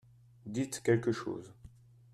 dites 0.47 0.79
quelque 0.79 1.11
chose. 1.11 1.53